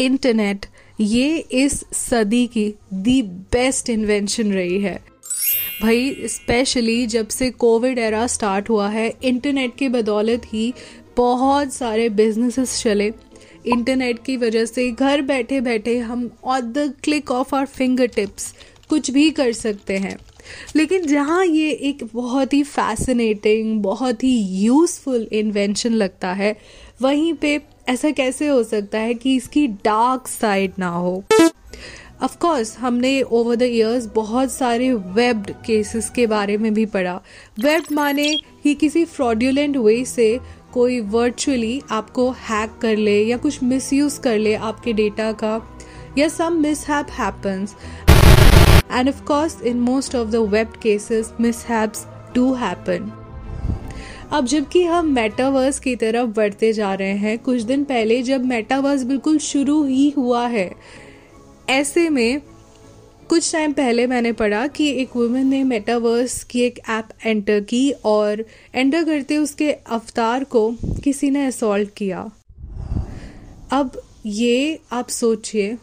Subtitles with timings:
[0.00, 0.66] Internet
[1.00, 3.20] ये इस सदी की दी
[3.52, 4.98] बेस्ट इन्वेंशन रही है।
[5.82, 10.72] भाई स्पेशली जब से कोविड एरा स्टार्ट हुआ है इंटरनेट की बदौलत ही
[11.16, 13.12] बहुत सारे बिजनेसेस चले।
[13.66, 18.52] इंटरनेट की वजह से घर बैठे बैठे हम on the click of our finger tips
[18.88, 20.16] कुछ भी कर सकते हैं।
[20.76, 26.56] लेकिन जहाँ ये एक बहुत ही फैसिनेटिंग बहुत ही यूज़फुल इन्वेंशन लगता है,
[27.02, 27.58] वहीं पे
[27.88, 31.22] ऐसा कैसे हो सकता है कि इसकी डार्क साइड ना हो?
[32.22, 37.14] ऑफ़ कोर्स हमने ओवर द इयर्स बहुत सारे वेब्ड केसेस के बारे में भी पढ़ा।
[37.60, 38.28] वेब माने
[38.62, 40.38] कि किसी फ्रॉड्यूलेंट वे से
[40.72, 45.60] कोई वर्चुअली आपको हैक कर ले या कुछ मिसयूज कर ले आपके डेटा का,
[46.18, 47.74] या some mishap happens
[48.92, 53.10] and of course in most of the web cases mishaps do happen
[54.32, 59.02] अब जबकि हम मेटावर्स की तरफ़ बढ़ते जा रहे हैं, कुछ दिन पहले जब मेटावर्स
[59.02, 60.70] बिल्कुल शुरू ही हुआ है,
[61.70, 62.40] ऐसे में
[63.28, 67.90] कुछ टाइम पहले मैंने पढ़ा कि एक वुमेन ने मेटावर्स की एक ऐप एंटर की
[68.04, 70.70] और एंटर करते उसके अवतार को
[71.04, 72.30] किसी ने असॉल्ट किया।
[73.72, 75.76] अब ये आप सोचिए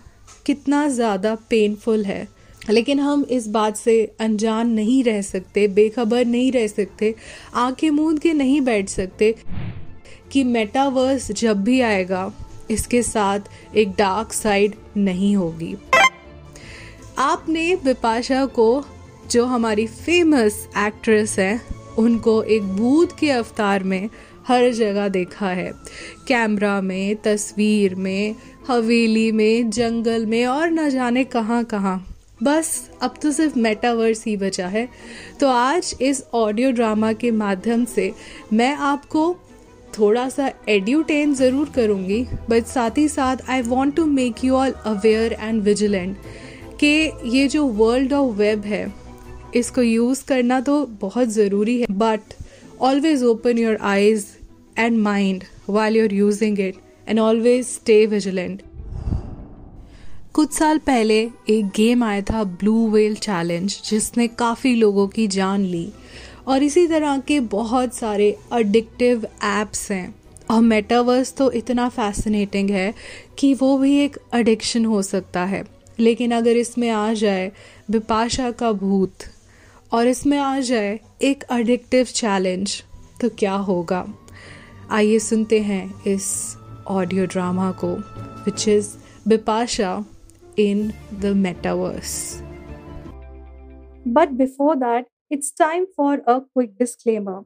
[0.45, 2.27] कितना ज़्यादा पेनफुल है।
[2.69, 7.15] लेकिन हम इस बात से अनजान नहीं रह सकते, बेखबर नहीं रह सकते,
[7.53, 9.35] आँखें मूंद के नहीं बैठ सकते
[10.31, 12.33] कि मेटावर्स जब भी आएगा,
[12.71, 13.39] इसके साथ
[13.75, 15.75] एक डार्क साइड नहीं होगी।
[17.17, 18.85] आपने बिपाशा को,
[19.31, 21.61] जो हमारी फ़ेमस एक्ट्रेस है,
[21.97, 24.09] उनको एक भूत के अवतार में
[24.47, 25.71] हर जगह देखा है।
[26.27, 28.35] कैमरा में, तस्वीर में,
[28.67, 34.35] हवेली में, जंगल में और न जाने कहाँ कहाँ बस, अब तो सिर्फ़ मेटावर्स ही
[34.37, 34.87] बचा है।
[35.39, 38.11] तो आज इस ऑडियो ड्रामा के माध्यम से
[38.53, 39.35] मैं आपको
[39.97, 44.71] थोड़ा सा एड्यूटेन ज़रूर करूँगी बट साथ ही साथ I want to make you all
[44.85, 46.17] aware and vigilant
[46.79, 48.93] कि ये जो वर्ल्ड ऑफ़ वेब है,
[49.55, 52.33] इसको यूज़ करना तो बहुत ज़रूरी है but
[52.81, 54.25] always open your eyes
[54.77, 56.75] and mind while you're using it
[57.07, 58.61] and always stay vigilant
[60.35, 61.17] कुछ साल पहले
[61.49, 65.87] एक गेम आया था ब्लू वेल चैलेंज, जिसने काफ़ी लोगों की जान ली।
[66.47, 70.15] और इसी तरह के बहुत सारे अडिक्टिव एप्स हैं।
[70.51, 72.93] और मेटावर्स तो इतना फैसिनेटिंग है
[73.39, 75.63] कि वो भी एक एडिक्शन हो सकता है।
[75.99, 77.51] लेकिन अगर इसमें आ जाए
[77.91, 79.13] बिपाशा का भूत,
[79.91, 82.81] और इसमें आ जाए एक अडिक्टिव चैलेंज
[83.21, 84.05] तो क्या होगा?
[84.91, 86.27] आइए सुनते हैं इस
[86.87, 87.93] ऑडियो ड्रामा को
[88.45, 88.89] which is
[89.27, 90.03] Bipasha
[90.57, 92.41] in the metaverse.
[94.05, 97.45] But before that, it's time for a quick disclaimer.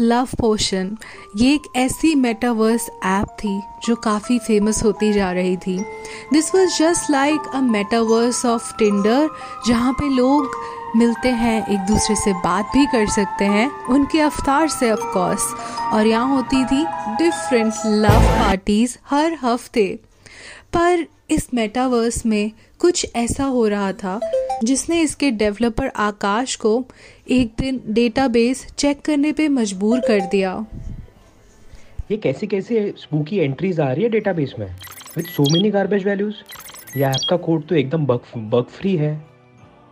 [0.00, 0.96] Love potion
[1.36, 5.78] ये एक ऐसी मेटावर्स ऐप थी जो काफ़ी फ़ेमस होती जा रही थी।
[6.32, 9.28] This was just like a metaverse of Tinder
[9.66, 10.50] जहाँ पे लोग
[10.96, 15.52] मिलते हैं, एक दूसरे से बात भी कर सकते हैं, उनके अवतार से ऑफ़ कोर्स
[15.92, 16.84] और यहाँ होती थी
[17.18, 19.86] डिफरेंट लव पार्टीज़ हर हफ़्ते।
[20.74, 22.50] पर इस मेटावर्स में
[22.80, 24.18] कुछ ऐसा हो रहा था
[24.64, 26.84] जिसने इसके डेवलपर आकाश को
[27.30, 30.54] एक दिन डेटाबेस चेक करने पे मजबूर कर दिया।
[32.10, 34.66] ये कैसी कैसी स्पूकी एंट्रीज आ रही है डेटाबेस में?
[35.16, 36.34] With so many garbage values
[36.96, 39.12] ये ऐप का कोड तो एकदम बग बग फ्री है।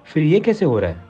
[0.06, 1.06] फिर ये कैसे हो रहा है?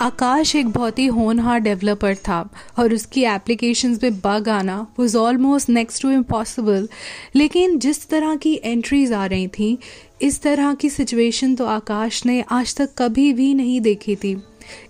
[0.00, 2.38] आकाश एक बहुत ही होनहार डेवलपर था
[2.78, 6.88] और उसकी एप्लीकेशंस में बग आना was almost next to impossible
[7.36, 9.78] लेकिन जिस तरह की एंट्रीज आ रही थी
[10.22, 14.36] इस तरह की सिचुएशन तो आकाश ने आज तक कभी भी नहीं देखी थी।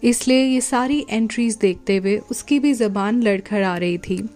[0.04, 4.28] इसलिए ये सारी एंट्रीज देखते हुए उसकी भी ज़बान लड़खड़ा रही थी।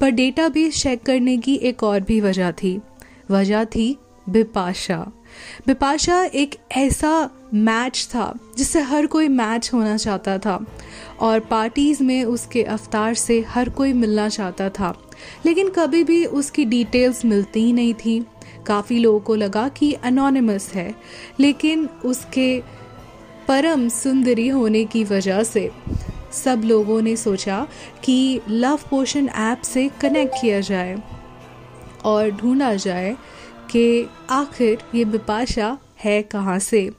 [0.00, 2.80] पर डेटाबेस चेक करने की एक और भी वजह थी।
[3.30, 3.96] वजह थी
[4.28, 5.12] बिपाशा।
[5.66, 10.66] बिपाशा एक ऐसा मैच था जिससे हर कोई मैच होना चाहता था
[11.20, 14.94] और पार्टीज़ में उसके अवतार से हर कोई मिलना चाहता था।
[15.46, 18.24] लेकिन कभी भी उसकी डिटेल्स मिलती ही नहीं थी।
[18.66, 20.94] काफ़ी लोगों को लगा कि अनोनिमस है,
[21.40, 22.62] लेकिन उसके
[23.48, 25.70] परम सुंदरी होने की वजह से
[26.34, 27.66] सब लोगों ने सोचा
[28.04, 30.96] कि लव पोशन ऐप से कनेक्ट किया जाए
[32.04, 33.16] और ढूंढा जाए
[33.70, 36.90] कि आखिर ये बिपाशा है कहाँ से।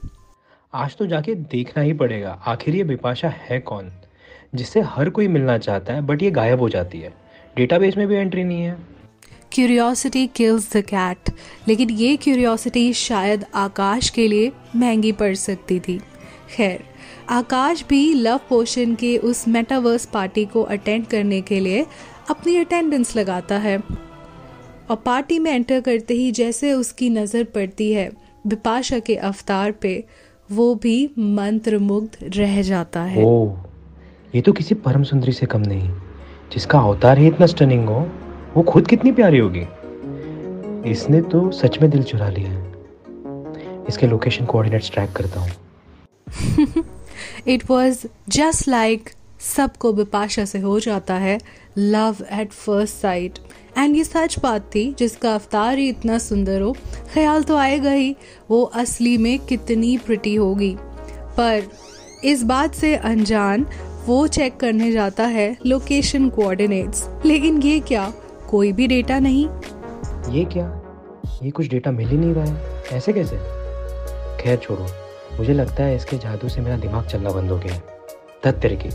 [0.72, 3.90] आज तो जाके देखना ही पड़ेगा, आखिर ये बिपाशा है कौन,
[4.54, 7.12] जिससे हर कोई मिलना चाहता है बट ये गायब हो जाती है।
[7.56, 8.76] डेटाबेस में भी एंट्री नहीं है।
[9.56, 11.30] क्यूरियोसिटी किल्स द कैट
[11.68, 15.98] लेकिन ये क्यूरियोसिटी शायद आकाश के लिए महँगी पड़ सकती थी।
[16.50, 16.82] खैर
[17.30, 21.86] आकाश भी लव पोशन के उस मेटावर्स पार्टी को अटेंड करने के लिए
[22.30, 28.10] अपनी अटेंडेंस लगाता है। और पार्टी में एंटर करते ही जैसे उसकी नज़र पड़ती है
[28.46, 30.04] बिपाशा के अवतार पे
[30.50, 33.56] वो भी मंत्र मुग्ध रह जाता है। ओ,
[34.34, 35.90] ये तो किसी परम सुंदरी से कम नहीं
[36.52, 38.06] जिसका अवतार ही इतना स्टनिंग हो।
[38.56, 39.62] वो खुद कितनी प्यारी होगी?
[40.90, 46.84] इसने तो सच में दिल चुरा लिया है। इसके लोकेशन कोऑर्डिनेट्स ट्रैक करता हूँ।
[47.46, 49.10] इट वॉज़ जस्ट लाइक
[49.40, 51.38] सबको बिपाशा से हो जाता है
[51.78, 53.38] love at first sight
[53.78, 56.72] and ये सच बात थी, जिसका अवतार ही इतना सुंदर हो।
[57.14, 58.16] ख्याल तो आएगा ही,
[58.50, 60.76] वो असली में कितनी प्रिटी होगी।
[61.38, 61.62] पर
[62.24, 63.66] इस बात से अनजान
[64.06, 68.12] वो चेक करने जाता है लोकेशन कोऑर्डिनेट्स लेकिन ये क्या?
[68.46, 69.44] कोई भी डेटा नहीं।
[70.34, 70.66] ये क्या?
[71.42, 73.36] ये कुछ डेटा मिल ही नहीं रहा है। ऐसे कैसे?
[74.42, 74.86] खैर छोड़ो
[75.38, 78.88] मुझे लगता है इसके जादू से मेरा दिमाग चलना बंद हो गया है। तेरे की।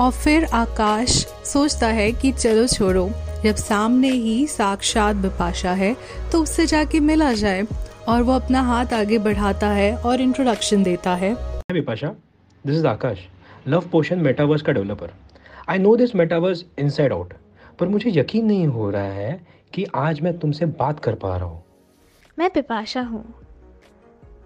[0.00, 1.10] और फिर आकाश
[1.44, 3.08] सोचता है कि चलो छोड़ो
[3.44, 5.96] जब सामने ही साक्षात बिपाशा है
[6.32, 7.66] तो उससे जाके मिला जाए।
[8.08, 11.34] और वो अपना हाथ आगे बढ़ाता है और इंट्रोडक्शन देता है।
[11.72, 12.08] Bipasha
[12.66, 13.18] this is Akash
[13.68, 15.10] love potion metaverse का developer
[15.68, 17.34] I know this metaverse inside out
[17.82, 21.46] पर मुझे यकीन नहीं हो रहा है कि आज मैं तुमसे बात कर पा रहा
[21.46, 21.62] हूँ।
[22.38, 23.24] मैं बिपाशा हूँ।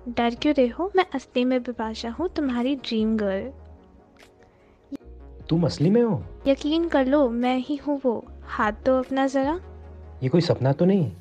[0.08, 0.90] डर क्यों रहे हो?
[0.96, 3.52] मैं असली में बिपाशा हूँ तुम्हारी ड्रीम गर्ल
[5.48, 6.22] तुम असली में हो?
[6.46, 9.60] यकीन कर लो मैं ही हूँ वो। हाथ दो अपना ज़रा।
[10.22, 11.12] ये कोई सपना तो नहीं?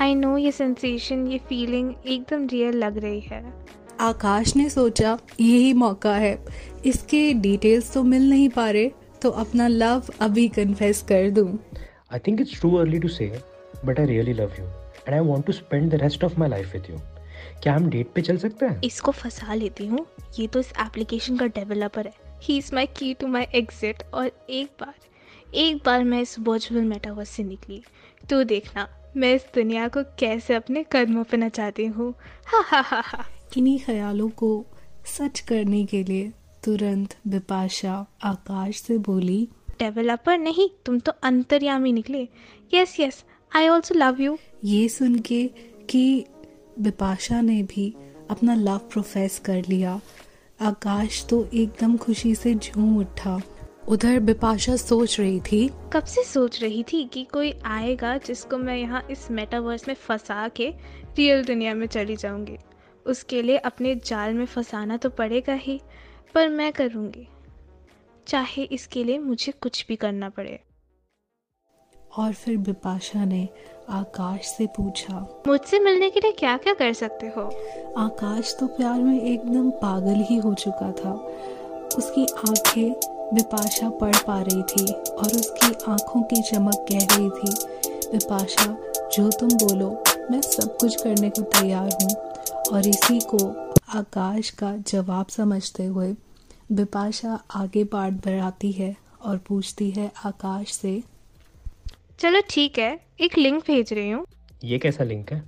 [0.00, 3.54] आई नो ये सेंसेशन ये फीलिंग एकदम रियल लग रही है।
[4.00, 6.44] आकाश ने सोचा यही मौका है।
[6.86, 8.90] इसके डिटेल्स तो मिल नहीं पा रहे।
[9.22, 11.58] तो अपना लव अभी कन्फेस कर दूँ।
[12.12, 13.26] I think it's too early to say
[13.84, 16.72] but I really love you and I want to spend the rest of my life
[16.72, 16.98] with you
[17.62, 18.80] क्या हम डेट पे चल सकते हैं?
[18.84, 20.06] इसको फंसा लेती हूँ।
[20.38, 24.30] ये तो इस एप्लीकेशन का डेवलपर है। ही इज़ माई की टू माई एग्जिट और
[24.50, 24.94] एक बार
[25.54, 27.82] एक बार मैं इस वर्चुअल मेटावर्स से निकली।
[28.30, 32.12] तो देखना मैं इस दुनिया को कैसे अपने कदमों पे नचाती हूँ।
[32.46, 33.24] हा हा हा हा।
[33.56, 34.66] इन्हीं ख्यालों को
[35.06, 36.32] सच करने के लिए
[36.66, 39.48] तुरंत बिपाशा आकाश से बोली
[39.78, 42.28] डेवलपर नहीं तुम तो अंतर्यामी निकले।
[42.74, 45.44] Yes yes I also love you ये सुन के
[45.90, 46.24] कि
[46.80, 47.92] बिपाशा ने भी
[48.30, 50.00] अपना लव प्रोफेस कर लिया।
[50.60, 53.40] आकाश तो एकदम खुशी से झूम उठा।
[53.88, 58.76] उधर बिपाशा सोच रही थी कब से सोच रही थी कि कोई आएगा जिसको मैं
[58.76, 60.68] यहाँ इस मेटावर्स में फंसा के
[61.16, 62.56] रियल दुनिया में चली जाऊँगी।
[63.06, 65.80] उसके लिए अपने जाल में फंसाना तो पड़ेगा ही।
[66.36, 67.26] पर मैं करूँगी।
[68.26, 70.58] चाहे इसके लिए मुझे कुछ भी करना पड़े।
[72.18, 73.48] और फिर बिपाशा ने
[73.90, 77.42] आकाश से पूछा मुझसे मिलने के लिए क्या क्या कर सकते हो?
[77.98, 81.12] आकाश तो प्यार में एकदम पागल ही हो चुका था।
[81.98, 82.92] उसकी आँखें
[83.34, 87.54] बिपाशा पढ़ पा रही थी और उसकी आँखों की चमक कह रही थी
[88.12, 88.66] बिपाशा
[89.12, 89.90] जो तुम बोलो
[90.30, 92.10] मैं सब कुछ करने को तैयार हूँ।
[92.72, 93.44] और इसी को
[93.98, 96.14] आकाश का जवाब समझते हुए
[96.72, 101.02] बिपाशा आगे बात बढ़ाती है और पूछती है आकाश से
[102.20, 104.24] चलो ठीक है एक लिंक भेज रही हूँ।
[104.64, 105.42] ये कैसा लिंक है?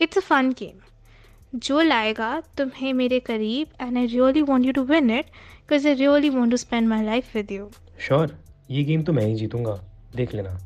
[0.00, 2.28] इट्स अ फन गेम जो लाएगा
[2.58, 6.50] तुम्हें मेरे करीब and I really want you to win it because I really want
[6.50, 7.68] to spend my life with you
[8.06, 8.36] sure
[8.70, 9.74] ये गेम तो मैं ही जीतूँगा।
[10.16, 10.58] देख लेना।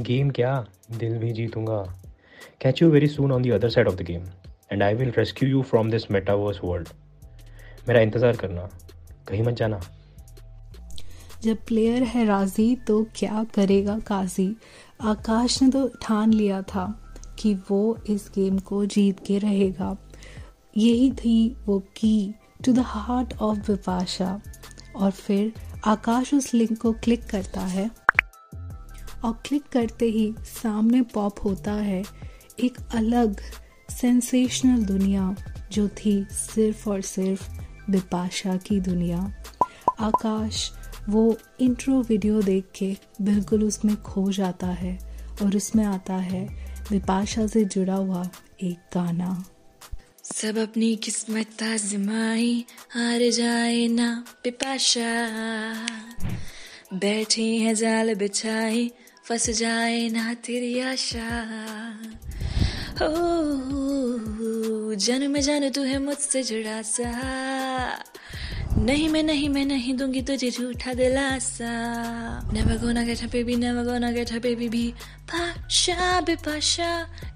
[0.00, 0.66] गेम क्या?
[0.90, 1.80] दिल भी जीतूँगा।
[2.60, 4.26] Catch you very soon on the other side of the game
[4.72, 6.88] and I will rescue you from this metaverse world
[7.88, 8.68] मेरा इंतज़ार करना।
[9.28, 9.80] कहीं मत जाना।
[11.42, 14.56] जब प्लेयर है राज़ी तो क्या करेगा काजी?
[15.00, 19.96] आकाश ने तो ठान लिया था कि वो इस गेम को जीत के रहेगा।
[20.76, 24.40] यही थी वो key to the heart of Vipasha.
[24.96, 25.52] और फिर
[25.86, 27.90] आकाश उस लिंक को क्लिक करता है।
[29.24, 32.02] और क्लिक करते ही सामने पॉप होता है
[32.60, 33.40] एक अलग
[33.90, 35.36] सेंसेशनल दुनिया
[35.72, 39.32] जो थी सिर्फ़ और सिर्फ़ बिपाशा की दुनिया।
[40.00, 40.72] आकाश,
[41.08, 44.98] वो इंट्रो वीडियो देख के बिल्कुल उसमें खो जाता है
[45.42, 46.46] और उसमें आता है
[46.90, 48.28] बिपाशा से जुड़ा हुआ
[48.62, 49.44] एक गाना।
[50.24, 55.12] सब अपनी किस्मत आजमाई, हार जाए ना बिपाशा।
[56.94, 58.90] बैठी है जाल बिछाई,
[59.24, 61.28] फंस जाए ना तेरी आशा।
[63.02, 67.10] ओ जन में जान तू है मुझसे जुड़ा सा।
[68.78, 71.70] नहीं मैं नहीं मैं नहीं दूँगी तुझे झूठा दिलासा।
[72.52, 74.94] Never gonna get a baby, never gonna get a baby भी।
[75.30, 76.90] पाशा बेपाशा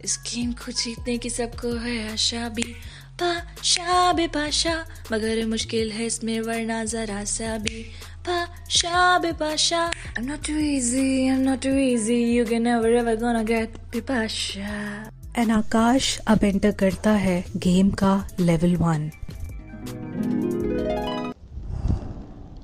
[0.04, 2.74] इस गेम को जीतने की सबको है आशा भी।
[3.22, 4.76] पाशा बेपाशा
[5.12, 7.82] मगर मुश्किल है इसमें वरना जरा सा भी।
[8.28, 13.44] Pasha Bipasha I'm not too easy, I'm not too easy You can never ever gonna
[13.44, 19.10] get Bipasha and Akash अब एंटर करता है गेम का level one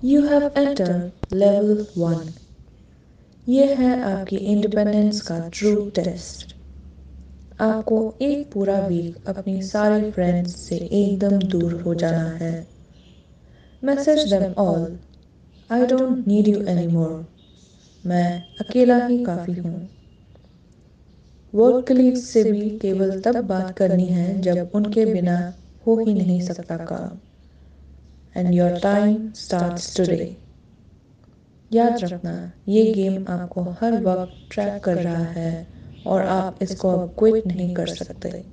[0.02, 2.28] You have entered level one.
[3.46, 6.54] ये है आपकी इंडिपेंडेंस का ट्रू टेस्ट
[7.60, 12.54] आपको एक पूरा वीक अपनी सारे फ्रेंड्स से एकदम दूर हो जाना है।
[13.82, 14.98] Message them all
[15.70, 17.14] I don't need you any more
[18.04, 18.28] मैं
[18.60, 19.88] अकेला ही काफ़ी हूँ।
[21.52, 25.36] वर्क कलीग्स से भी केवल तब बात करनी है जब उनके बिना
[25.86, 27.18] हो ही नहीं सकता काम।
[28.34, 30.36] And your time starts today
[31.70, 35.66] याद रखना, ये गेम आपको हर वक्त ट्रैक कर रहा है
[36.06, 38.44] और आप इसको अब क्विट नहीं कर सकते।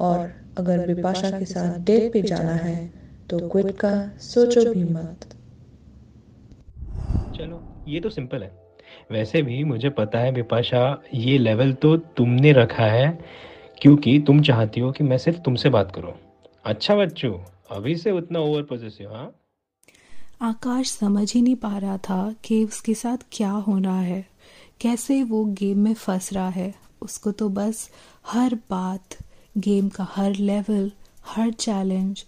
[0.00, 2.76] और अगर बिपाशा के साथ डेट पे जाना है
[3.30, 5.26] तो क्विट का सोचो भी मत।
[7.36, 8.65] चलो, ये तो सिंपल है।
[9.10, 13.18] वैसे भी मुझे पता है बिपाशा, ये लेवल तो तुमने रखा है,
[13.82, 16.12] क्योंकि तुम चाहती हो कि मैं सिर्फ़ तुमसे बात करूँ।
[16.64, 17.38] अच्छा बच्चों,
[17.70, 19.32] अभी से उतना ओवर पोजेसिव हाँ?
[20.42, 24.26] आकाश समझ ही नहीं पा रहा था कि उसके साथ क्या हो रहा है।
[24.80, 27.90] कैसे वो गेम में फंस रहा है। उसको तो बस
[28.26, 29.16] हर बात
[29.58, 30.90] गेम का हर लेवल
[31.26, 32.24] हर चैलेंज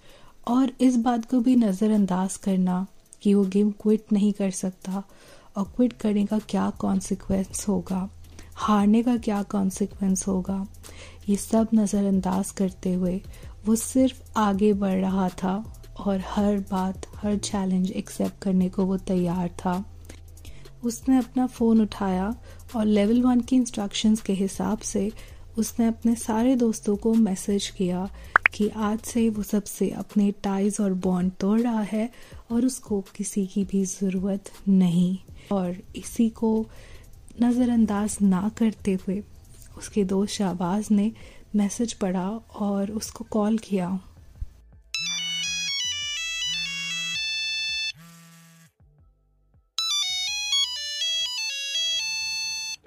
[0.49, 2.87] और इस बात को भी नज़रअंदाज करना
[3.23, 5.03] कि वो गेम क्विट नहीं कर सकता।
[5.59, 8.09] और क्विट करने का क्या कॉन्सिक्वेंस होगा?
[8.55, 10.67] हारने का क्या कॉन्सिक्वेंस होगा?
[11.29, 13.21] ये सब नज़रअंदाज करते हुए
[13.67, 15.55] वो सिर्फ़ आगे बढ़ रहा था
[15.99, 19.85] और हर बात, हर चैलेंज एक्सेप्ट करने को वो तैयार था।
[20.85, 22.35] उसने अपना फ़ोन उठाया
[22.77, 25.11] और लेवल वन की इंस्ट्रक्शंस के हिसाब से
[25.59, 28.09] उसने अपने सारे दोस्तों को मैसेज किया
[28.55, 32.11] कि आज से वो सबसे अपने टाइज और बॉन्ड तोड़ रहा है
[32.53, 35.19] और उसको किसी की भी ज़रूरत नहीं।
[35.53, 36.51] और इसी को
[37.43, 39.23] नज़रअंदाज ना करते हुए
[39.79, 41.11] उसके दोस्त शाहबाज ने
[41.57, 42.29] मैसेज पढ़ा
[42.61, 43.89] और उसको कॉल किया।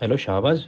[0.02, 0.64] हेलो शाहबाज।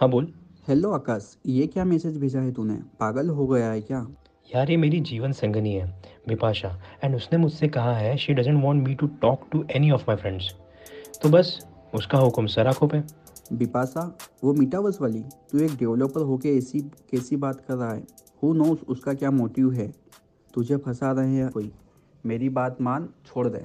[0.00, 0.32] हाँ बोल।
[0.68, 2.74] हेलो आकाश ये क्या मैसेज भेजा है तूने?
[3.00, 4.06] पागल हो गया है क्या?
[4.50, 5.86] यार ये मेरी जीवन संगनी है
[6.28, 6.68] बिपाशा
[7.04, 10.16] एंड उसने मुझसे कहा है she doesn't want me to talk to any of my
[10.16, 10.54] friends
[11.24, 11.58] तो बस
[11.94, 12.98] उसका हुक्म सर आँखों पे।
[13.52, 14.02] बिपाशा
[14.44, 18.02] वो मीटावर्स वाली तू एक डेवलपर होके ऐसी कैसी बात कर रहा है?
[18.42, 19.86] हु नोस उसका क्या मोटिव है?
[20.54, 21.70] तुझे फंसा रहे हैं कोई?
[22.26, 23.64] मेरी बात मान छोड़ दे।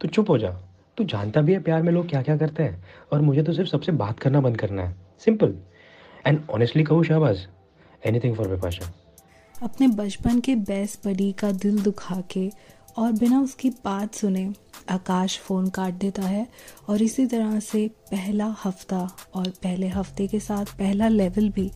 [0.00, 0.50] तो चुप हो जा।
[0.98, 2.82] तू जानता भी है प्यार में लोग क्या क्या करते हैं
[3.12, 5.54] और मुझे तो सिर्फ़ सबसे बात करना बंद करना है। सिंपल
[6.26, 7.46] एंड ऑनेस्टली कहूँ शाहबाज
[8.06, 8.92] एनीथिंग फॉर बिपाशा।
[9.54, 12.50] अपने बचपन के बेस्ट बडी का दिल दुखा के
[12.98, 14.52] और बिना उसकी बात सुने
[14.90, 16.46] आकाश फ़ोन काट देता है
[16.88, 19.00] और इसी तरह से पहला हफ़्ता
[19.34, 21.70] और पहले हफ़्ते के साथ पहला लेवल भी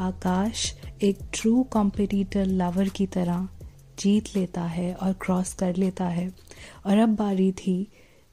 [0.00, 3.48] आकाश एक ट्रू कॉम्पिटिटर लवर की तरह
[3.98, 6.32] जीत लेता है और क्रॉस कर लेता है।
[6.86, 7.76] और अब बारी थी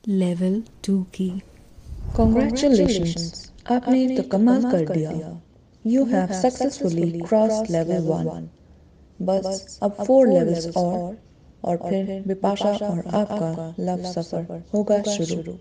[0.08, 1.30] लेवल टू की।
[2.16, 5.42] कॉन्ग्रेचुलेशंस आपने तो कमाल कर दिया।
[5.86, 8.50] You have successfully cross level one
[9.20, 11.18] बस अब फोर लेवल्स और
[11.64, 15.58] और फिर विपाशा और आपका लव सफ़र होगा शुरू।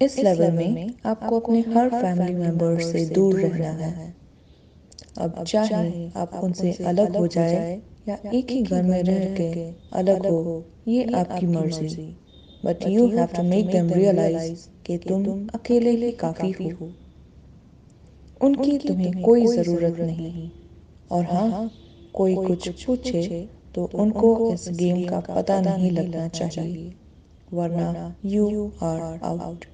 [0.00, 4.14] इस लेवल में आपको अपने हर फैमिली मेंबर से दूर रहना है।
[5.18, 10.26] अब चाहे आप उनसे अलग हो जाए या एक ही घर में रह के अलग
[10.26, 11.90] हो ये आपकी मर्ज़ी।
[12.64, 16.92] But you have to make them realise कि तुम अकेले ही काफ़ी हो।
[18.40, 20.50] उनकी तुम्हें कोई ज़रूरत नहीं।
[21.10, 21.70] और हाँ
[22.14, 26.92] कोई कुछ पूछे तो उनको इस गेम का पता नहीं लगना चाहिए
[27.52, 29.64] वरना you are out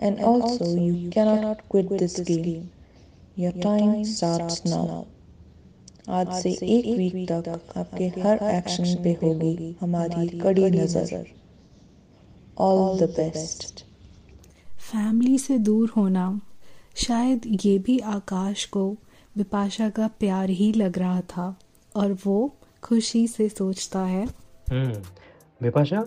[0.00, 2.68] and also you cannot quit this game
[3.42, 5.04] your time starts now
[6.08, 11.26] आज से एक वीक तक आपके हर एक्शन पे होगी हमारी कड़ी नज़र.
[12.58, 13.84] ऑल द बेस्ट
[14.80, 16.40] फैमिली से दूर होना.
[16.96, 18.84] शायद ये भी आकाश को
[19.36, 21.58] विपाशा का प्यार ही लग रहा था
[21.96, 22.38] और वो
[22.82, 24.24] खुशी से सोचता है।
[24.70, 25.02] हम्म
[25.60, 26.04] विपाशा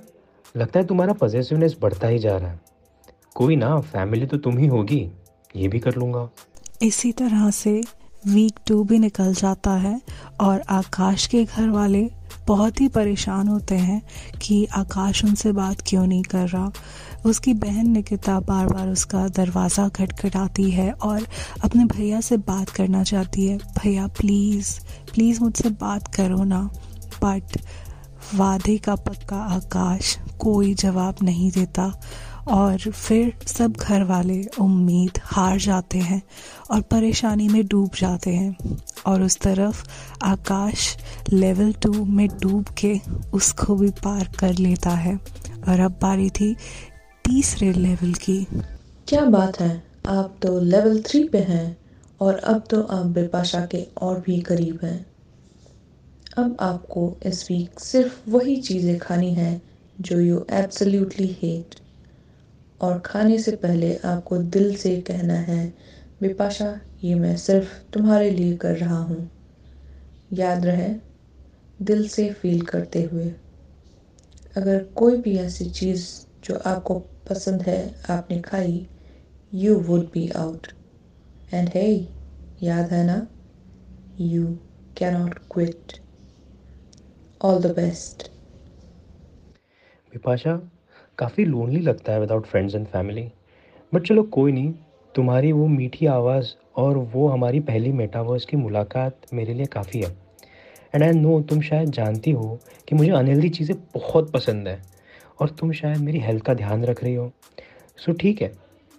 [0.55, 2.59] लगता है तुम्हारा पजेसिवनेस बढ़ता ही जा रहा है।
[3.35, 4.99] कोई ना फैमिली तो तुम ही होगी
[5.55, 6.29] ये भी कर लूँगा।
[6.81, 7.81] इसी तरह से
[8.27, 10.01] वीक टू भी निकल जाता है
[10.41, 12.09] और आकाश के घर वाले
[12.47, 14.01] बहुत ही परेशान होते हैं
[14.41, 16.71] कि आकाश उनसे बात क्यों नहीं कर रहा।
[17.25, 21.27] उसकी बहन निकिता बार बार उसका दरवाज़ा खटखटाती है और
[21.63, 24.79] अपने भैया से बात करना चाहती है। भैया प्लीज़
[25.13, 26.61] प्लीज़ मुझसे बात करो ना।
[27.23, 27.59] बट
[28.35, 32.01] वादे का पक्का आकाश कोई जवाब नहीं देता।
[32.47, 36.21] और फिर सब घर वाले उम्मीद हार जाते हैं
[36.71, 39.83] और परेशानी में डूब जाते हैं। और उस तरफ़
[40.23, 40.97] आकाश
[41.33, 42.99] लेवल टू में डूब के
[43.33, 45.15] उसको भी पार कर लेता है।
[45.67, 46.53] और अब बारी थी
[47.25, 48.43] तीसरे लेवल की।
[49.07, 49.83] क्या बात है?
[50.07, 51.77] आप तो लेवल थ्री पे हैं
[52.21, 55.05] और अब तो आप बिपाशा के और भी करीब हैं।
[56.37, 59.61] अब आपको इस वीक सिर्फ़ वही चीज़ें खानी है
[60.01, 61.75] जो यू एब्सोल्युटली हेट
[62.81, 65.73] और खाने से पहले आपको दिल से कहना है
[66.21, 69.29] विपाशा ये मैं सिर्फ़ तुम्हारे लिए कर रहा हूँ।
[70.33, 70.89] याद रहे,
[71.79, 73.27] दिल से फील करते हुए।
[74.55, 76.07] अगर कोई भी ऐसी चीज़
[76.43, 78.87] जो आपको पसंद है, आपने खाई
[79.53, 80.67] you would be out
[81.53, 81.87] and hey
[82.61, 83.27] याद है ना?
[84.19, 84.45] You
[84.97, 85.93] cannot quit
[87.41, 88.29] all the best
[90.13, 90.55] Bipasha
[91.17, 93.31] काफ़ी लोनली लगता है without friends and family
[93.93, 94.73] but चलो कोई नहीं
[95.15, 100.09] तुम्हारी वो मीठी आवाज़ और वो हमारी पहली मेटावर्स की मुलाकात मेरे लिए काफ़ी है.
[100.95, 104.81] एंड आई नो तुम शायद जानती हो कि मुझे अनहेल्दी चीज़ें बहुत पसंद है
[105.41, 107.31] और तुम शायद मेरी हेल्थ का ध्यान रख रही हो.
[107.97, 108.51] सो so, ठीक है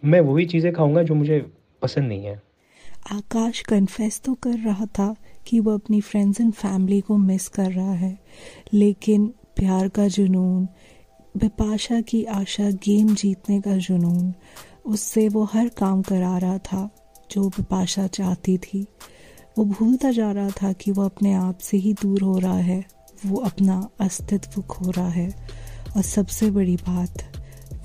[0.05, 1.41] मैं वही चीज़ें खाऊँगा जो मुझे
[1.83, 2.41] पसंद नहीं है.
[3.13, 5.15] आकाश कन्फेस तो कर रहा था
[5.47, 8.19] कि वो अपनी फ्रेंड्स एंड फैमिली को मिस कर रहा है
[8.75, 10.69] लेकिन प्यार का जुनून
[11.37, 14.33] बिपाशा की आशा गेम जीतने का जुनून,
[14.87, 16.89] उससे वो हर काम करा रहा था
[17.31, 18.87] जो बिपाशा चाहती थी।
[19.59, 22.85] वो भूलता जा रहा था कि वो अपने आप से ही दूर हो रहा है,
[23.27, 25.29] वो अपना अस्तित्व खो रहा है।
[25.97, 27.25] और सबसे बड़ी बात,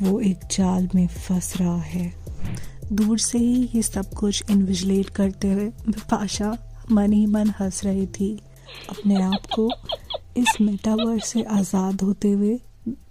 [0.01, 2.13] वो एक जाल में फंस रहा है।
[2.93, 6.55] दूर से ही ये सब कुछ इन्विजलेट करते हुए बिपाशा
[6.91, 8.35] मन ही मन हंस रही थी।
[8.89, 9.69] अपने आप को
[10.37, 12.59] इस मेटावर्स से आज़ाद होते हुए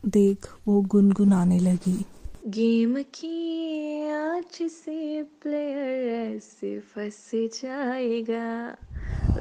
[0.06, 2.04] देख वो गुनगुनाने लगी।
[2.46, 8.76] गेम की आज से प्लेयर ऐसे फंस जाएगा।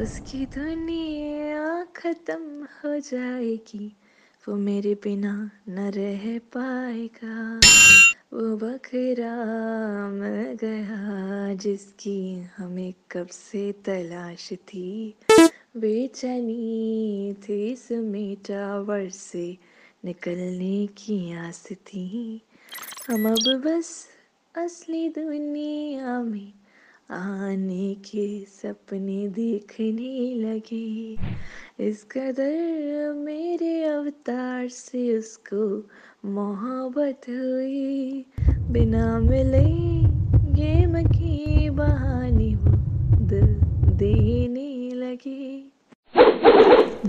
[0.01, 3.95] उसकी दुनिया खत्म हो जाएगी।
[4.47, 7.59] वो मेरे बिना न रह पाएगा।
[8.33, 9.45] वो बकरा
[10.09, 15.15] मिल गया जिसकी हमें कब से तलाश थी।
[15.77, 19.74] बेचैनी थी इस मेटावर से।
[20.05, 22.41] निकलने की आस थी।
[23.09, 24.07] हम अब बस
[24.55, 26.53] असली दुनिया में
[27.11, 31.15] आने के सपने देखने लगे।
[31.79, 35.89] इस कदर मेरे अवतार से उसको
[36.29, 38.25] मोहब्बत हुई।
[38.71, 39.65] बिना मिले
[40.53, 42.71] गेम की बहानी वो
[43.25, 43.53] दिल
[43.97, 45.63] देने लगे।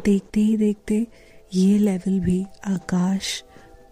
[0.01, 1.07] देखते ही देखते
[1.57, 3.29] ये लेवल भी आकाश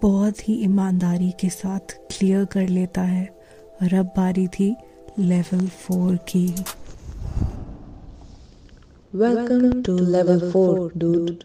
[0.02, 3.24] बहुत ही ईमानदारी के साथ क्लियर कर लेता है।
[3.82, 4.66] और अब बारी थी
[5.18, 6.44] लेवल फोर की।
[9.12, 11.44] Welcome to level four dude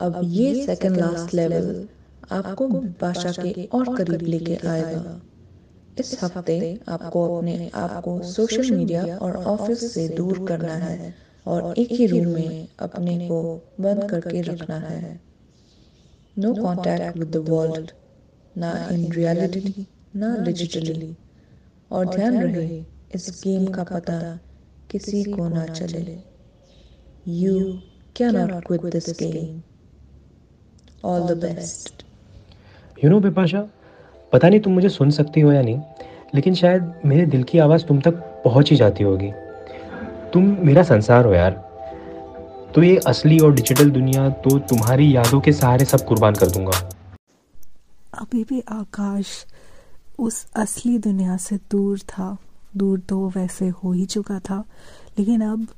[0.00, 1.86] अब ये सेकंड लास्ट लेवल
[2.32, 2.68] आपको
[3.02, 5.20] भाषा के और करीब लेके आएगा।
[6.00, 11.14] इस हफ़्ते आपको अपने आप को सोशल मीडिया और ऑफ़िस से दूर करना है
[11.46, 13.42] और एक ही रूम में अपने को
[13.80, 15.27] बंद करके रखना है।
[16.38, 17.90] No contact with the world
[18.58, 21.16] ना इन रियलिटी ना डिजिटली
[21.90, 22.82] और ध्यान रहे
[23.14, 24.18] इस गेम का पता
[24.90, 26.18] किसी को ना चले
[27.26, 27.58] you
[28.16, 29.60] can not quit this game
[31.04, 32.04] all the best
[33.04, 33.68] you know Bipasha
[34.32, 35.80] पता नहीं तुम मुझे सुन सकती हो या नहीं
[36.34, 39.30] लेकिन शायद मेरे दिल की आवाज़ तुम तक पहुँच ही जाती होगी।
[40.32, 41.67] तुम मेरा संसार हो यार।
[42.74, 46.90] तो ये असली और डिजिटल दुनिया तो तुम्हारी यादों के सहारे सब कुर्बान कर दूँगा।
[48.14, 49.26] अभी भी आकाश
[50.18, 52.36] उस असली दुनिया से दूर था।
[52.76, 54.64] दूर तो वैसे हो ही चुका था।
[55.18, 55.68] लेकिन अब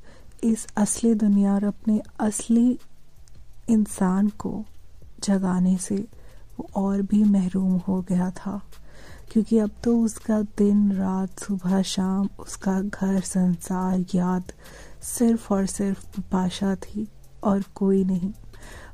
[0.45, 2.79] इस असली दुनिया और अपने असली
[3.69, 4.65] इंसान को
[5.25, 5.95] जगाने से
[6.59, 8.63] वो और भी महरूम हो गया था।
[9.33, 14.53] क्योंकि अब तो उसका दिन, रात, सुबह, शाम, उसका घर, संसार, याद
[15.03, 17.07] सिर्फ़ और सिर्फ़ बिपाशा थी
[17.45, 18.33] और कोई नहीं।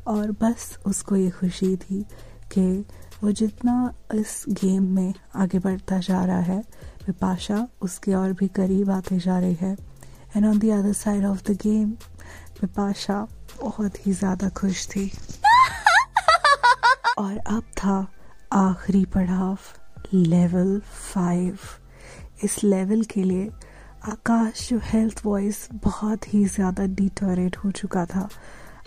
[0.07, 2.03] और बस उसको ये खुशी थी
[2.53, 2.85] कि
[3.23, 6.61] वो जितना इस गेम में आगे बढ़ता जा रहा है
[7.07, 9.77] बिपाशा उसके और भी करीब आते जा रही है।
[10.37, 11.91] And on the other side of the game
[12.61, 13.27] Bipasha
[13.63, 15.11] बहुत ही ज़्यादा खुश थी।
[17.19, 18.07] और अब था
[18.53, 19.59] आखिरी पड़ाव
[20.15, 20.81] लेवल
[21.15, 21.59] फाइव
[22.45, 23.51] इस लेवल के लिए
[24.09, 28.29] आकाश जो हेल्थ वॉइस बहुत ही ज़्यादा डिटोरेट हो चुका था।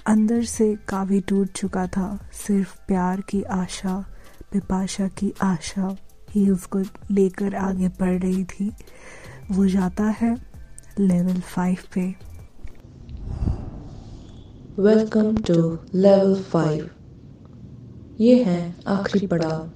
[0.08, 3.98] अंदर से काफ़ी टूट चुका था। सिर्फ़ प्यार की आशा
[4.54, 5.96] बिपाशा की आशा
[6.32, 6.80] ही उसको
[7.12, 8.72] लेकर आगे बढ़ रही थी।
[9.52, 10.36] वो जाता है
[11.00, 12.08] लेवल फाइव पे।
[14.80, 15.62] वेलकम टू
[15.96, 16.90] लेवल फाइव
[18.20, 19.70] ये है आखिरी पड़ाव,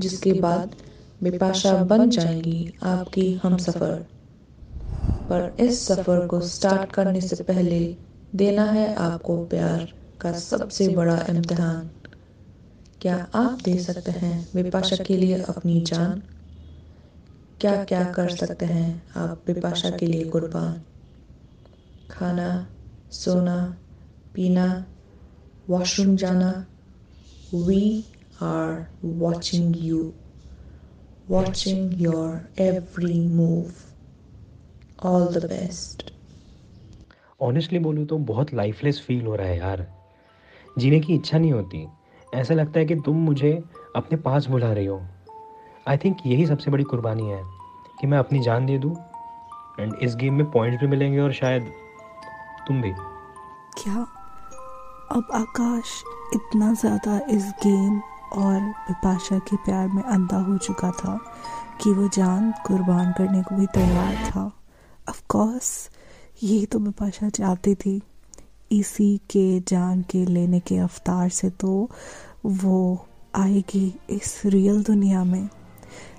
[0.00, 0.76] जिसके बाद
[1.22, 4.06] बिपाशा बन जाएँगी आपकी हम सफ़र
[5.32, 7.96] पर इस सफ़र को स्टार्ट करने से पहले
[8.34, 11.90] देना है आपको प्यार का सबसे बड़ा इम्तिहान।
[13.00, 16.22] क्या आप दे सकते हैं विपाशा के लिए अपनी जान?
[17.60, 20.82] क्या क्या कर सकते हैं आप विपाशा के लिए कुर्बान?
[22.10, 22.68] खाना,
[23.10, 23.76] सोना,
[24.34, 24.86] पीना
[25.68, 26.66] वॉशरूम जाना
[27.54, 28.04] we
[28.42, 30.12] are watching you
[31.28, 33.72] watching your every move
[35.06, 36.02] all the best
[37.40, 39.86] honestly बोलूँ तो बहुत लाइफलेस फील हो रहा है यार।
[40.78, 41.86] जीने की इच्छा नहीं होती।
[42.34, 43.52] ऐसा लगता है कि तुम मुझे
[43.96, 45.00] अपने पास बुला रही हो।
[45.88, 47.42] आई थिंक यही सबसे बड़ी कुर्बानी है
[48.00, 48.94] कि मैं अपनी जान दे दूँ
[49.80, 51.72] एंड इस गेम में पॉइंट्स भी मिलेंगे और शायद
[52.68, 52.92] तुम भी।
[53.82, 54.06] क्या
[55.12, 56.02] अब आकाश
[56.34, 58.00] इतना ज़्यादा इस गेम
[58.42, 61.18] और बिपाशा के प्यार में अंधा हो चुका था
[61.80, 64.50] कि वो जान कुर्बान करने को भी तैयार था?
[65.10, 65.90] ऑफ़ कोर्स
[66.42, 68.02] यही तो बिपाशा चाहती थी।
[68.72, 71.90] इसी के जान के लेने के अवतार से तो
[72.46, 75.48] वो आएगी इस रियल दुनिया में।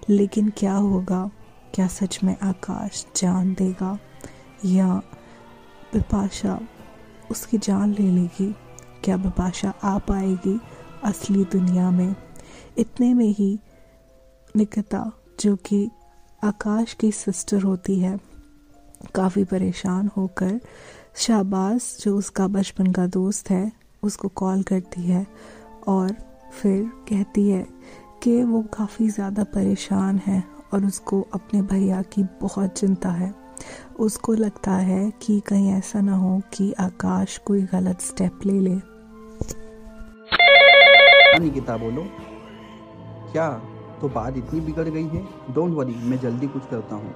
[0.10, 1.32] लेकिन क्या होगा?
[1.74, 4.00] क्या सच में आकाश जान देगा?
[4.66, 5.02] या
[5.94, 6.60] बिपाशा
[7.32, 8.56] उसकी जान ले लेगी?
[9.04, 10.62] क्या बिपाशा आ पाएगी
[11.04, 12.16] असली दुनिया में?
[12.78, 13.60] इतने में ही
[14.56, 15.90] निकिता, जो कि
[16.44, 18.31] आकाश की सिस्टर होती है।
[19.16, 20.60] काफ़ी परेशान होकर
[21.16, 23.72] शाबाज जो उसका बचपन का दोस्त है,
[24.04, 25.28] उसको कॉल करती है
[25.88, 26.16] और
[26.62, 27.66] फिर कहती है
[28.24, 33.34] कि वो काफ़ी ज़्यादा परेशान है और उसको अपने भैया की बहुत चिंता है।
[34.00, 38.76] उसको लगता है कि कहीं ऐसा ना हो कि आकाश कोई गलत स्टेप ले ले।
[41.40, 42.04] निकिता बोलो।
[43.32, 43.50] क्या?
[44.02, 45.28] तो बात इतनी बिगड़ गई है?
[45.54, 47.14] डोंट वरी मैं जल्दी कुछ करता हूँ।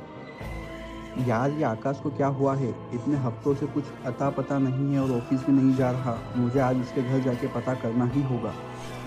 [1.17, 2.69] यार ये आकाश को क्या हुआ है?
[2.93, 6.59] इतने हफ्तों से कुछ अता पता नहीं है और ऑफ़िस में नहीं जा रहा। मुझे
[6.59, 8.53] आज उसके घर जाके पता करना ही होगा।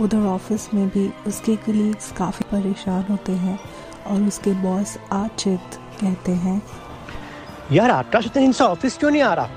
[0.01, 3.59] उधर ऑफ़िस में भी उसके कलीग्स काफ़ी परेशान होते हैं
[4.07, 6.63] और उसके बॉस आचित कहते हैं।
[7.73, 9.49] यार आकाश इतने दिन से ऑफ़िस क्यों नहीं आ रहा?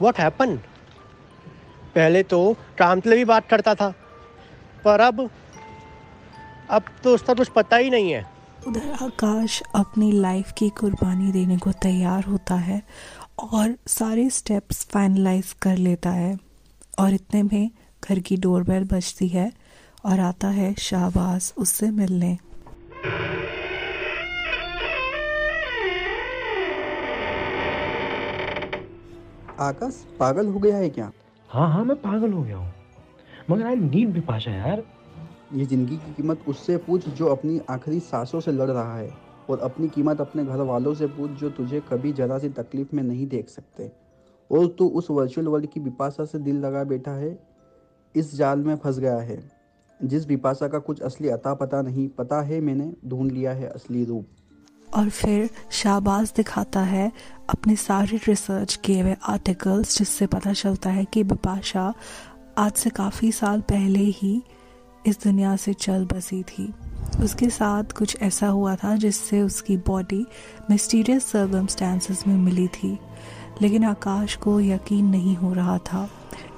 [0.00, 0.56] व्हाट हैपन
[1.94, 3.92] पहले तो काम के लिए भी बात करता था
[4.84, 5.28] पर अब
[6.70, 8.31] अब तो उसका कुछ पता ही नहीं है।
[8.68, 12.82] उधर आकाश अपनी लाइफ की कुर्बानी देने को तैयार होता है
[13.52, 16.36] और सारे स्टेप्स फाइनलाइज कर लेता है
[16.98, 17.70] और इतने में
[18.10, 19.52] घर की डोरबेल बजती है
[20.04, 22.38] और आता है शाहबाज उससे मिलने।
[29.60, 31.10] आकाश पागल हो गया है क्या?
[31.48, 32.72] हाँ हाँ मैं पागल हो गया हूँ।
[33.50, 34.82] मगर आई नीड बिपाशा यार।
[35.54, 39.12] ये ज़िंदगी की कीमत उससे पूछ जो अपनी आखिरी सांसों से लड़ रहा है
[39.50, 43.02] और अपनी कीमत अपने घर वालों से पूछ जो तुझे कभी ज़रा सी तकलीफ़ में
[43.02, 43.90] नहीं देख सकते।
[44.50, 47.38] और तू उस वर्चुअल वर्ल्ड की विपाशा से दिल लगा बैठा है,
[48.14, 49.38] इस जाल में फंस गया है,
[50.00, 54.04] जिस विपाशा का कुछ असली अता पता नहीं, पता है मैंने, ढूंढ लिया है असली
[54.04, 54.26] रूप।
[54.88, 57.10] और फिर शाहबाज दिखाता है
[57.50, 61.92] अपने सारे रिसर्च किए हुए आर्टिकल्स जिससे पता चलता है कि बिपाशा
[62.58, 64.42] आज से काफ़ी साल पहले ही
[65.06, 66.74] इस दुनिया से चल बसी थी।
[67.24, 70.26] उसके साथ कुछ ऐसा हुआ था जिससे उसकी बॉडी
[70.70, 72.98] मिस्टीरियस सर्कमस्टांसेस में मिली थी।
[73.62, 76.10] लेकिन आकाश को यकीन नहीं हो रहा था।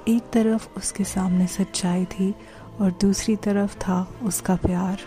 [0.07, 2.35] एक तरफ़ उसके सामने सच्चाई थी
[2.81, 4.99] और दूसरी तरफ़ था उसका प्यार।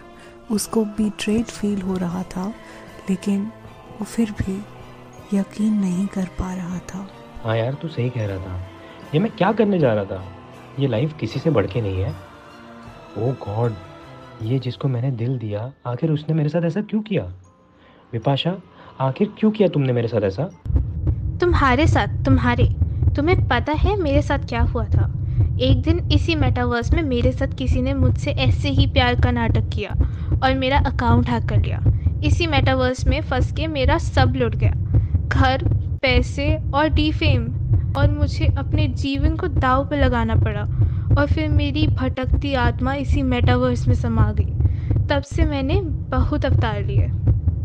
[0.51, 2.55] उसको बीट्रेड फील हो रहा था,
[3.11, 3.43] लेकिन
[3.99, 4.65] वो फिर भी
[5.37, 7.09] यकीन नहीं कर पा रहा था।
[7.45, 8.61] हाँ यार, तू सही कह रहा था।
[9.15, 10.25] ये मैं क्या करने जा रहा था?
[10.79, 12.28] ये लाइफ किसी से बढ़ के नहीं है।
[13.17, 13.73] ओ गॉड
[14.43, 17.23] ये जिसको मैंने दिल दिया, आखिर उसने मेरे साथ ऐसा क्यों किया?
[18.13, 18.55] विपाशा,
[19.01, 20.45] आखिर क्यों किया तुमने मेरे साथ ऐसा?
[21.41, 22.65] तुम्हारे साथ, तुम्हारे,
[23.17, 25.13] तुम्हें पता है मेरे साथ क्या हुआ था?
[25.61, 29.69] एक दिन इसी मेटावर्स में मेरे साथ किसी ने मुझसे ऐसे ही प्यार का नाटक
[29.69, 29.91] किया
[30.43, 31.81] और मेरा अकाउंट हैक कर लिया।
[32.25, 34.73] इसी मेटावर्स में फंस के मेरा सब लुट गया।
[35.29, 35.63] घर,
[36.03, 37.43] पैसे और डीफेम
[37.99, 40.65] और मुझे अपने जीवन को दाव पर लगाना पड़ा।
[41.17, 44.55] और फिर मेरी भटकती आत्मा इसी मेटावर्स में समा गई।
[45.07, 47.07] तब से मैंने बहुत अवतार लिए।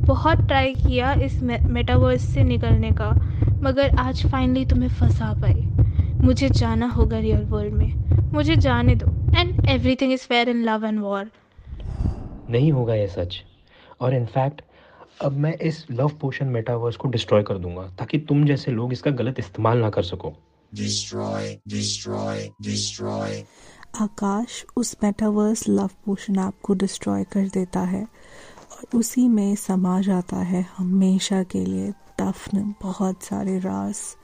[0.06, 3.10] बहुत ट्राई किया इस मेटावर्स से निकलने का,
[3.62, 5.67] मगर आज फाइनली तुम्हें फंसा पाई।
[6.15, 7.93] मुझे जाना होगा रियल वर्ल्ड में।
[8.32, 9.08] मुझे जाने दो।
[9.39, 11.29] And everything is fair in love and war
[12.49, 13.43] नहीं होगा ये सच।
[14.01, 14.62] और इनफैक्ट
[15.23, 19.12] अब मैं इस लव पोशन मेटावर्स को डिस्ट्रॉय कर दूँगा, ताकि तुम जैसे लोग इसका
[19.12, 20.34] गलत इस्तेमाल ना कर सको।
[20.73, 23.41] Destroy, destroy, destroy.
[24.01, 28.07] आकाश उस मेटावर्स लव पोशन ऐप को डिस्ट्रॉय कर देता है
[28.71, 34.15] और उसी में समा जाता है हमेशा के लिए दफन बहुत सारे रास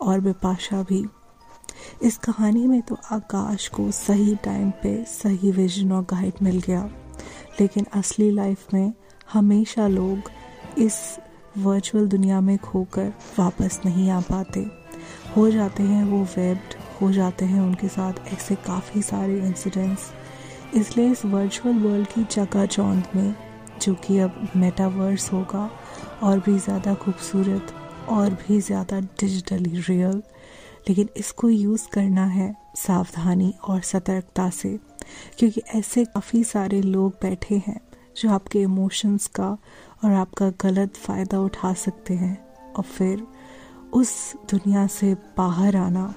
[0.00, 1.06] और बिपाशा भी।
[2.02, 6.90] इस कहानी में तो आकाश को सही टाइम पे सही विजन और गाइड मिल गया।
[7.60, 8.92] लेकिन असली लाइफ में
[9.32, 10.18] हमेशा लोग
[10.78, 11.18] इस
[11.58, 14.81] वर्चुअल दुनिया में खोकर वापस नहीं आ पाते।
[15.36, 20.10] हो जाते हैं, वो वेब्ड हो जाते हैं उनके साथ। ऐसे काफ़ी सारे इंसिडेंट्स
[20.76, 23.34] इसलिए इस वर्चुअल वर्ल्ड की चका चौंध में,
[23.82, 25.70] जो कि अब मेटावर्स होगा,
[26.22, 27.74] और भी ज़्यादा खूबसूरत,
[28.08, 30.22] और भी ज़्यादा डिजिटली रियल
[30.88, 34.78] लेकिन इसको यूज़ करना है सावधानी और सतर्कता से।
[35.38, 37.80] क्योंकि ऐसे काफ़ी सारे लोग बैठे हैं,
[38.16, 39.50] जो आपके इमोशंस का
[40.04, 42.36] और आपका गलत फ़ायदा उठा सकते हैं,
[42.76, 43.26] और फिर
[43.92, 44.12] उस
[44.50, 46.14] दुनिया से बाहर आना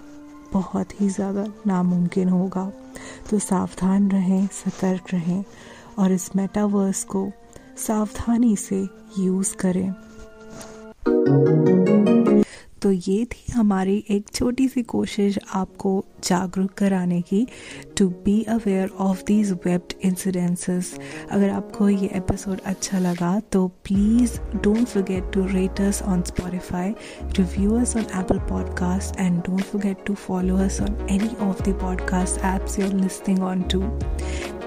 [0.54, 2.72] बहुत ही ज़्यादा नामुमकिन होगा।
[3.30, 5.44] तो सावधान रहें, सतर्क रहें
[6.00, 7.30] और इस मेटावर्स को
[7.78, 8.88] सावधानी से
[9.20, 9.90] यूज़ करें।
[12.86, 15.94] तो ये थी हमारी एक छोटी सी कोशिश आपको
[16.24, 17.40] जागरूक कराने की
[17.98, 20.94] to be aware of these weird incidences
[21.32, 26.94] अगर आपको ये एपिसोड अच्छा लगा तो please don't forget to rate us on Spotify
[27.40, 31.78] review us on Apple podcast and don't forget to follow us on any of the
[31.82, 33.82] podcast apps you are listening on to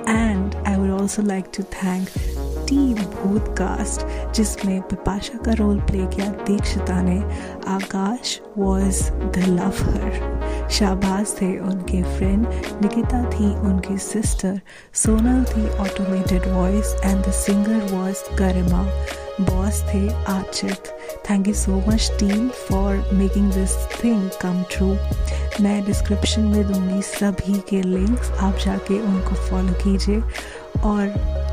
[0.09, 2.09] and I would also like to thank
[2.69, 7.19] team Bhootcast जिसमें पिपाशा का role play किया, दीक्षिता ने।
[7.69, 12.47] Akash was the lover Shahbaz थे उनके friend
[12.83, 14.61] Nikita थी उनकी sister
[14.95, 18.83] Sonal थी automated voice and the singer was Garima
[19.41, 20.89] Bose थे आचिक
[21.31, 24.97] thank you so much team for making this thing come true
[25.61, 30.21] मैं डिस्क्रिप्शन में दूँगी सभी के लिंक्स आप जाके उनको फॉलो कीजिए
[30.83, 31.07] और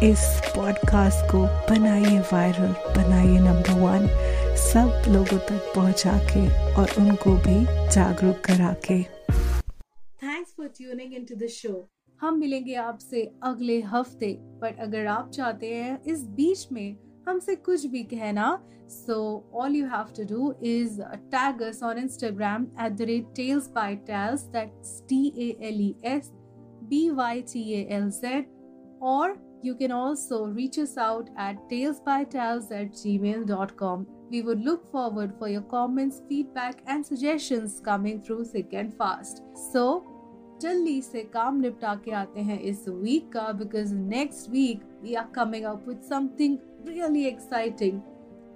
[0.04, 4.08] इस पॉडकास्ट को बनाइए वायरल बनाइए नंबर वन
[4.58, 9.04] सब लोगों तक पहुँचा के और उनको भी जागरूक करा के
[10.24, 11.90] thanks for tuning into the show
[12.22, 16.96] हम मिलेंगे आपसे अगले हफ़्ते, पर अगर आप चाहते हैं इस बीच में
[17.28, 18.48] हमसे कुछ भी कहना।
[18.90, 19.16] So
[19.56, 23.96] all you have to do is tag us on Instagram at the rate tales by
[24.08, 26.32] tales that's T A L E S
[26.90, 28.54] B Y T L Z
[29.04, 34.06] और you can also reach us out at tales by tales at Gmail dot com
[34.32, 39.44] we would look forward for your comments feedback and suggestion coming through thick and fast
[39.62, 39.86] so
[40.62, 45.26] जल्दी से काम निपटा के आते हैं इस week का because next week we are
[45.36, 46.58] coming up with something
[46.88, 48.02] really exciting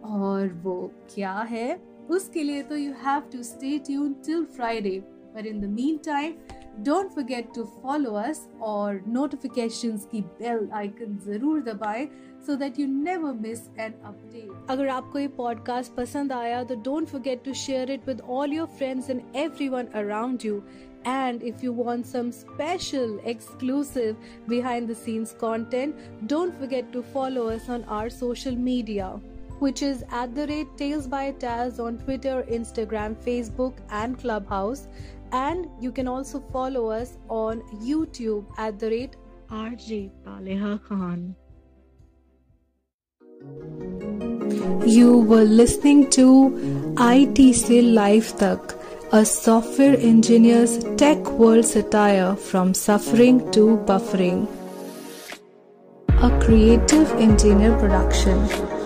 [0.04, 1.82] और वो क्या है?
[2.10, 5.00] उसके लिए तो you have to stay tune till Friday
[5.36, 6.34] but in the mean time
[6.80, 12.06] don't forget to follow us और की बेल आइकन ज़रूर दबाएँ
[12.46, 17.08] so that you never miss an update अगर आपको ये पॉडकास्ट पसंद आया तो don't
[17.08, 20.62] forget to share it with all your friends and everyone around you
[21.06, 25.96] And if you want some special, exclusive, behind the scenes content,
[26.28, 29.20] don't forget to follow us on our social media,
[29.60, 34.88] which is at the rate Tales by Taz on Twitter, Instagram, Facebook, and Clubhouse.
[35.32, 39.16] And you can also follow us on YouTube at the rate
[39.50, 41.36] RJ Paleha Khan.
[44.86, 48.76] You were listening to IT Se Life Tak,
[49.12, 54.48] a software engineer's tech world satire from suffering to buffering.
[56.22, 58.79] A creative engineer production.